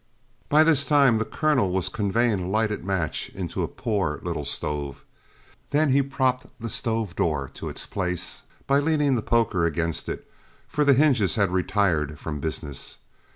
[0.49, 5.05] By this time the Colonel was conveying a lighted match into a poor little stove.
[5.69, 10.27] Then he propped the stove door to its place by leaning the poker against it,
[10.67, 12.97] for the hinges had retired from business.